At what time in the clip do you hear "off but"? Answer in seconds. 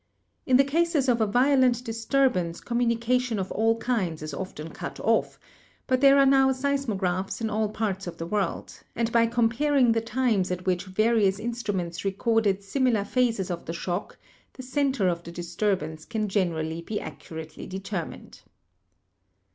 4.99-6.01